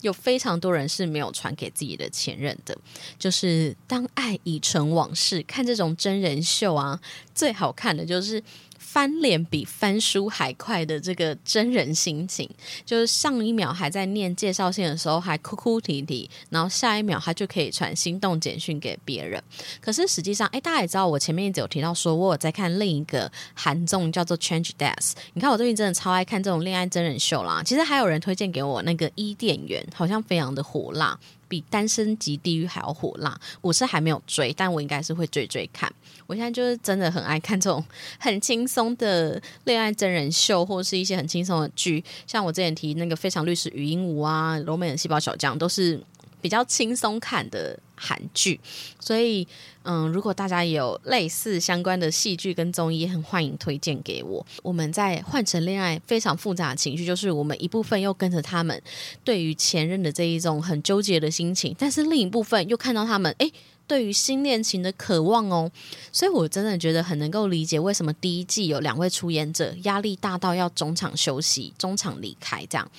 [0.01, 2.77] 有非常多人是没有传给自己的前任的，
[3.17, 6.99] 就是当爱已成往事，看这种真人秀啊，
[7.33, 8.43] 最好看的就是。
[8.79, 12.49] 翻脸比翻书还快的这个真人心情，
[12.83, 19.43] 就是上一秒还在念介绍信的时候还哭哭啼啼，然后下一秒他就可以传心动简讯给别人。
[19.79, 24.95] 可是实际上，哎，大家也知道，我前面一直有提到说，我有在看另一个韩综叫做《Change Death》。
[25.33, 27.61] 你看，我最近真的超爱看这种恋爱真人秀啦。
[27.63, 31.19] 其实还有人推荐给我那个伊甸园，好像非常的火辣。
[31.49, 35.91] 比《单身级地狱》还要火辣，我是还没有追，但我应该是会追追看。
[36.27, 37.83] 我现在就是真的很爱看这种
[38.17, 45.99] 很轻松的恋爱真人秀，或者是一些很轻松的剧，像我之前提那个《非常律师语音舞》啊，《柔美的细胞小将》都是。
[46.41, 48.59] 比较轻松看的韩剧，
[48.99, 49.47] 所以
[49.83, 54.45] 嗯，如果大家有类似相关的戏剧跟综艺，很欢迎推荐给我。
[54.63, 58.81] 我们在换成恋爱非常复杂的情绪，就是我们一部分又跟着他们
[59.23, 63.51] 对于前任的这一种很纠结的心情，但是另一部分又看到他们哎。
[63.89, 65.71] 对于新恋情的渴望哦，
[66.11, 72.91] 所以我真的觉得很能够理解为什么第一季有两位出演者压力大到要中场休息、中场离开这样，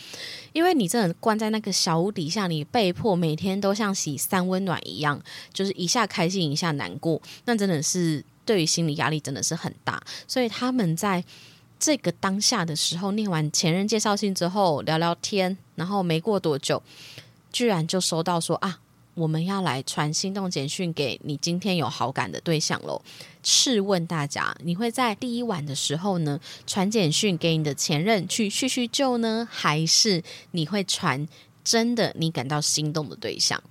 [0.52, 5.22] 因为你真的关在那个小屋底下，你被迫每天都像洗三温暖一样，
[5.54, 10.02] 就是一下开心一下难过，那真的是对于心理压力真的是很大。
[10.26, 11.24] 所以他们在
[11.78, 16.82] 这个当下的时候，念完前任介绍信之后聊聊天，然后没过多久，
[17.52, 18.80] 居然就收到说啊。
[19.14, 23.02] 我们要来传心动简讯给你今天有好感的对象喽。
[23.42, 31.26] 试问大家，你会在第一晚的时候呢传简讯给你的前任去叙叙旧呢，还是你会传
[31.64, 33.62] 真的你感到心动的对象？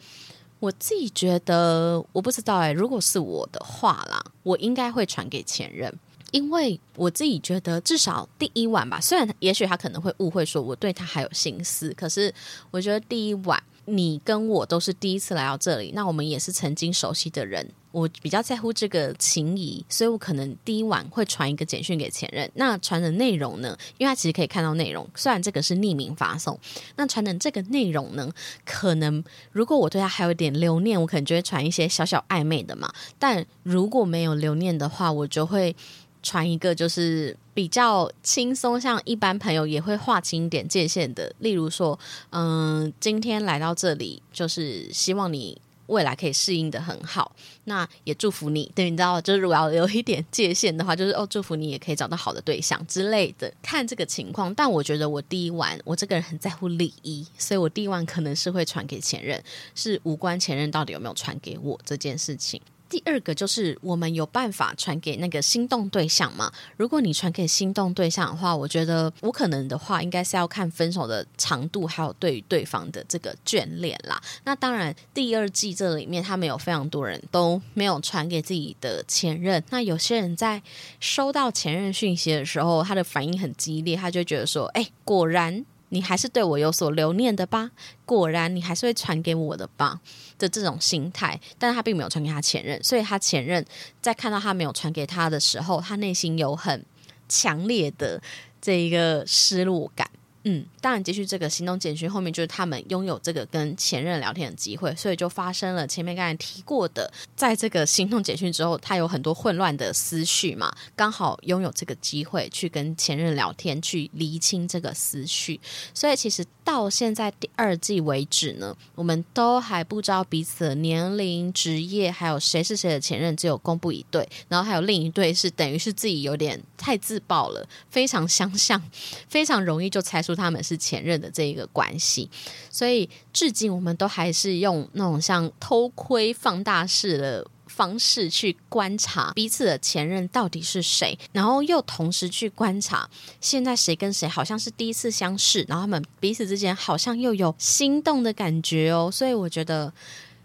[0.60, 2.72] 我自己觉得，我不知道哎。
[2.72, 5.92] 如果是我的话啦，我应该会传给前任，
[6.32, 9.00] 因为我自己觉得至少第一晚吧。
[9.00, 12.34] 虽然也许他可能会误会说我对他还有心思，可是
[12.72, 13.62] 我觉得第一晚。
[13.90, 17.68] 你跟我都是第一次来到这里，那我们也是曾经熟悉的人。
[17.92, 22.50] 我比较在乎这个情谊，所以我可能第一晚会传一个简讯给前任。
[22.54, 23.76] 那传的内容呢？
[23.98, 26.60] 因为他其实可以看到内容，虽然这个是匿名发送。
[26.98, 28.32] 那传的这个内容呢？
[28.64, 32.94] 可能如果我对他还有点留念，我可能就会传一些小小暧昧的嘛。
[33.18, 35.76] 但如果没有留念的话，我就会。
[36.22, 41.34] 传一个就是比较轻松，像一般朋友也会划清一点界限的。
[41.40, 41.98] 例如说，
[42.32, 47.36] 嗯，今天来到这里，就是希望你未来可以适应的很好。
[47.64, 53.52] 那也祝福你，对，你知道，就是如果要有一点界限的话，就是哦， 祝福你也可以找到好的对象之类的。
[53.62, 59.42] 看这个情况，但我觉得我第一晚，我这个人很在乎礼仪，所以我第一晚可能是会传给前任，
[59.74, 62.62] 是无关前任到底有没有传给我这件事情。
[62.90, 66.52] 第二个就是我们有办法传给那个心动对象吗？
[66.76, 74.20] 如果你传给心动对象的话，我觉得我可能的话，应该是要看分手的长度，还有对于对方的这个眷恋啦。
[74.44, 79.64] 那当然，第二季这里面他们有非常多人都没有传给自己的前任。
[79.70, 80.62] 那有些人在
[81.00, 87.72] 收到前任讯息的时候，他的反应很激烈，他就觉得说：“哎，果然。”你还是对我有所留念的吧？
[88.06, 90.00] 果然，你还是会传给我的吧？
[90.38, 93.66] 的这种心态，但是他并没有传给他前任，所以他前任
[94.02, 96.86] 在看到他没有传给他的时候，他内心有很
[97.28, 98.22] 强烈的
[98.62, 100.10] 这一个失落感。
[100.52, 115.60] 嗯，当然，继续这个行动简讯后面就是他们拥有这个跟前任聊天的机会，所以就发生了前面刚才提过的，在这个行动简讯之后，他有很多混乱的思绪嘛，刚好拥有这个机会去跟前任聊天，去厘清这个思绪。
[115.94, 128.80] 所以其实到现在第二季为止呢，我们都还不知道彼此的年龄、职业，还有谁是谁的前任，只有公布一对，然后还有另一对是等于是自己有点太自爆了，非常相像，
[129.28, 130.36] 非常容易就猜出。
[130.36, 132.30] 他们是前任的这一个关系，
[132.70, 137.48] 所以至今我们都还是用那种像偷窥放大式的
[137.80, 143.10] 方式去观察彼此的前任到底是谁，然后又同时去观察
[143.40, 149.10] 现在谁跟谁好像是第一次相识，然后他们彼此之间好像又有心动的感觉哦。
[149.10, 149.94] 所以我觉得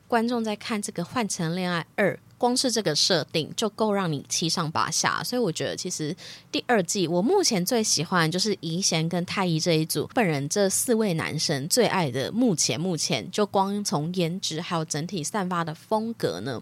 [0.06, 2.14] 观众在看这个《换成恋爱二》。
[2.36, 6.14] 光是这个设定就够让你七上八下，所以我觉得其实
[6.52, 16.60] 第二季我目前最喜欢就是怡贤跟太医这一组，本人这四位男生最爱的，目前目前就光从颜值还有整体散发的风格呢，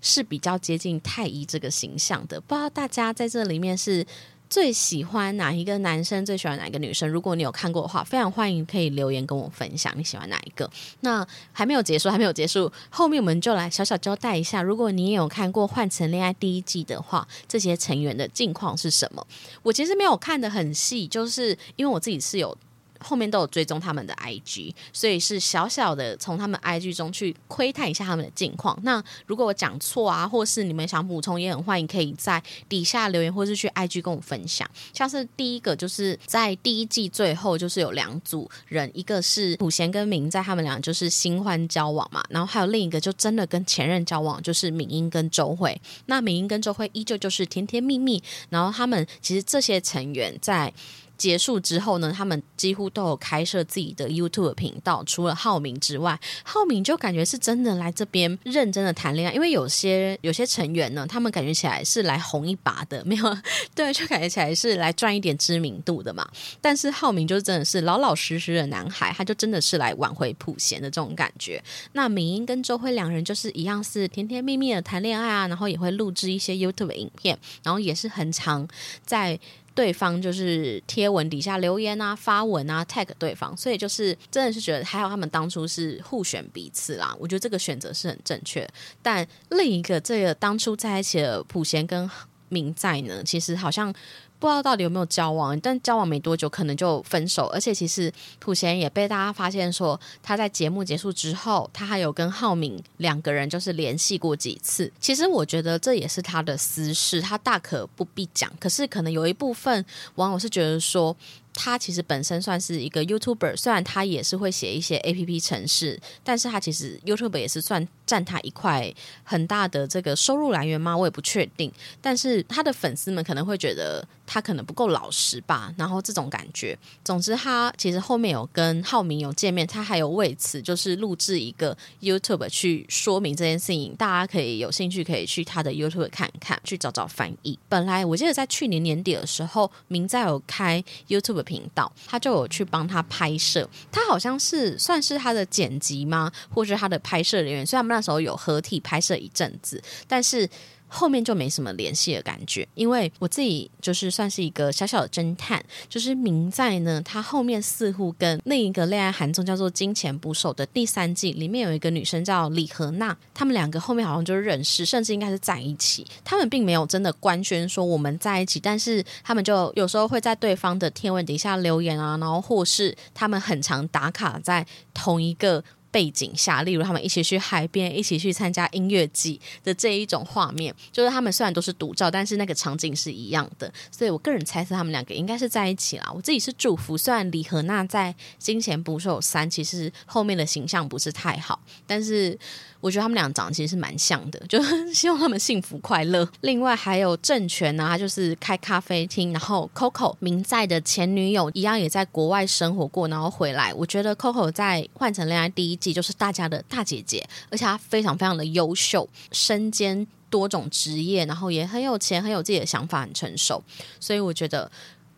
[0.00, 2.40] 是比较接近太医这个形象的。
[2.40, 4.06] 不知道大家在这里面是。
[4.50, 6.24] 最喜欢哪一个男生？
[6.24, 7.06] 最喜欢哪一个女生？
[7.06, 10.70] 如果你有看过的话，非常欢迎可以留言跟我分享你喜欢哪一个。
[11.00, 11.22] 那
[11.52, 14.62] 还没有结束，还没有结束，后面我们就来小小交代一下。
[14.62, 19.26] 如果你也有看过《换成恋爱》第一季的话，这些成员的近况是什么？
[19.62, 22.56] 我其实没有看的很细，就是因为我自己是有。
[23.00, 28.78] 后面都有追踪他们的 IG，所以是小小的从他们 IG 中去窥探一下他们的近况。
[28.82, 34.68] 那如果我讲错啊，或是你们想补充，也很欢迎可以在底下留言，或是去 IG 跟我分享。
[34.92, 45.80] 像是第一个就是在第一季最后，就是有两组人，一个是普贤跟明在，他们俩就是新欢交往嘛，然后还有另一个就真的跟前任交往，就是敏英跟周慧。
[46.06, 50.72] 那敏英跟周慧依旧就是甜甜蜜蜜，然后他们其实这些成员在。
[51.18, 55.02] 结束之后呢，他们几乎都有开设自己的 YouTube 频道。
[55.04, 59.34] 除了浩明之外，浩明就感觉是真的来这边认真的谈恋爱。
[59.34, 63.38] 因为有些有些成员呢，他们感觉起来是来红一把的，没有
[63.74, 66.26] 对，就感觉起来是来赚一点知名度的嘛。
[66.60, 71.60] 但是浩明就真的是老老实实的男孩，他就真的是来挽回普贤的这种感觉。
[71.94, 78.68] 那敏英跟周辉两人就是一样，是甜甜蜜蜜的谈恋爱啊，然后也会录制一些 YouTube 影片，然后也是很常
[79.04, 79.38] 在。
[79.78, 87.14] 对方就是贴文底下留言啊、发文啊、tag 对方，所以就是真的是觉得还好他们当初是互选彼此啦。
[87.20, 88.68] 我觉得这个选择是很正确。
[89.00, 92.10] 但另一个这个当初在一起的普贤跟
[92.48, 93.94] 明在呢，其实好像。
[94.38, 97.46] 不知道到底有没有交往，但交往没多久可能就分手。
[97.46, 104.92] 而且其实普贤也被大家发现说，他在节目结束之后，他还有跟浩敏两个人就是联系过几次。
[105.00, 108.52] 其实我觉得这也是他的私事，他大可不必讲。
[108.60, 109.84] 可是可能有一部分
[110.14, 111.16] 网友是觉得说。
[111.60, 118.92] 他其实本身算是一个 YouTuber，虽然他也是会写一些 APP 城市，但是他其实 YouTube 也是算占他一块
[119.22, 120.96] 很大的这个收入来源吗？
[120.96, 121.70] 我也不确定。
[122.00, 126.76] 但是他的粉丝们可能会觉得他可能不够老实吧，然后这种感觉。
[127.04, 133.94] 总之，他其实后面有跟浩明有见面，他还有为此就是录制一个 YouTube 去说明这件事情。
[133.96, 137.58] 大家可以有兴趣可以去他的 YouTube 看看，去找找翻译。
[137.68, 141.38] 本来我记得在去年年底的时候，明在有开 YouTube。
[141.48, 147.64] 频道，他就有去帮他拍摄，他好像是算是他的剪辑吗，或是他的拍摄人员？
[147.64, 150.48] 虽然那时候有合体拍摄一阵子，但是。
[150.90, 166.06] 后面就没什么联系的感觉，因为我自己就是算是一个小小的侦探，就是明在呢，他后面似乎跟另一个恋爱韩综叫做《金钱捕手》的第三季里面有一个女生叫李荷娜，他们两个后面好像就认识，甚至应该是在一起。
[166.24, 175.62] 他们并没有真的官宣说我们在一起，但是他们就有时候会在对方的贴文底下留言啊，然后或是他们很常打卡在同一个。
[175.98, 183.72] 背景下，例如他们一起去海边，一起去参加音乐季的这一种画面，就是他们虽然都是独照，但是那个场景是一样的。
[183.90, 186.08] 所以我个人猜测他们两个应该是在一起啦。
[186.14, 192.38] 我自己是祝福，虽然李和娜在《金钱捕手三》其实后面的形象不是太好，但是。
[192.80, 194.62] 我觉得他们俩长得其实是蛮像的，就
[194.94, 196.24] 希望他们幸福快乐。
[196.42, 203.74] 另外还有郑权呢，他就是开咖啡厅，然后 Coco 明在的前女友一样也在国外生活过，然后回来。
[203.74, 213.62] 我觉得 Coco 在《换成恋爱》第一季就是大家的大姐姐，而且她非常非常的优秀，身兼多种职业，然后也很有钱，很有自己的想法，很成熟。
[214.00, 214.70] 所以我觉得。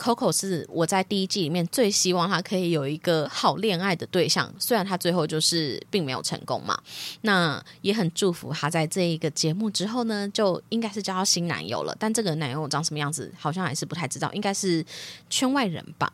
[0.03, 6.81] Coco 是我在第一季里面最希望她可以有一个好恋爱的对象，虽然她最后就是并没有成功嘛。
[7.21, 11.95] 那也很祝福她在这一个节目之后呢，就应该是交到新男友了。
[12.01, 14.83] 但这个男友长什么样子，好像还是不太知道，应该是
[15.29, 16.11] 圈外人吧。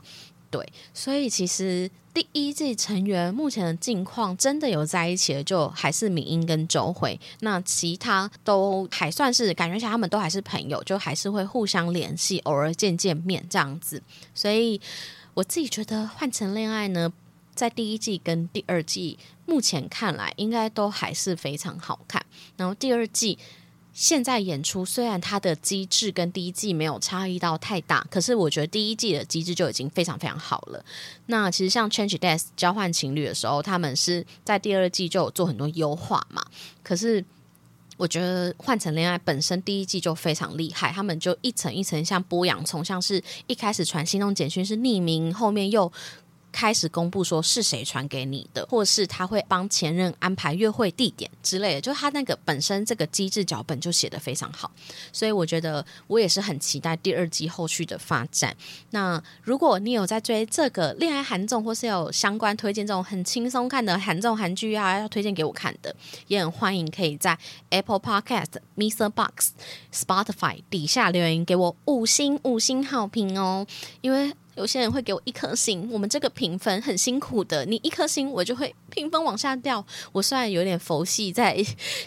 [0.56, 7.20] 对，所以其实第一季成员目前的境况真的有在一起的，就还是敏英跟周慧。
[7.40, 14.02] 那其他都还算是感觉下，他们都还是朋友，就还是会互相联系，偶尔见见面这样子。
[14.34, 14.80] 所以
[15.34, 17.12] 我自己觉得《换成恋爱》呢，
[17.54, 22.24] 在第一季跟第二季目前看来，应该都还是非常好看。
[22.56, 23.38] 然后第二季。
[23.96, 30.84] 现在演出虽然它的机制跟第一季没有差异到太大，可是我觉得第一季的机制就已经非常非常好了。
[31.24, 36.44] 那其实像 Change Days 交换情侣的时候，他们是在第二季就有做很多优化嘛。
[36.82, 37.24] 可是
[37.96, 45.90] 我觉得换成恋爱本身第一季就非常厉害，他们就一层一层像剥洋葱，像是一开始传心动简讯是匿名，后面又。
[46.56, 54.72] 开始公布说是谁传给你的，或是他会帮前任安排约会地点之类的，就他那个本身这个机制脚本就写得非常好，
[55.12, 58.56] 所以我觉得我也是很期待第二季后续的发展。
[58.92, 65.94] 那如果你有在追这个恋爱韩综，或是有相关推荐这种很轻松看的韩综韩剧啊，要推荐给我看的，
[66.28, 67.38] 也很欢迎可以在
[67.68, 69.10] Apple Podcast、Mr.
[69.10, 69.50] Box、
[69.92, 73.66] Spotify 底下留言给我五星五星好评哦，
[74.00, 74.32] 因为。
[74.56, 79.84] 有些人会给我一颗星，我们这个评分很辛苦的，你一颗星我就会评分往下掉。
[80.12, 81.56] 我虽然有点佛系在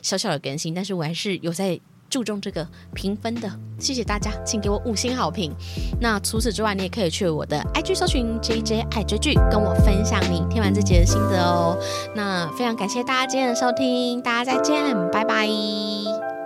[0.01, 1.79] 小小的更新，但是我还是有在
[2.09, 3.47] 注重这个评分的。
[3.79, 5.53] 谢谢大家，请给我五星好评。
[6.01, 11.77] 那除此之外，你也可以去我的 IG 搜寻 JJ 爱追剧，跟我分享你听完这节的心得哦。
[12.15, 16.38] 那非常感谢大家今天的收听，大家再见，拜拜。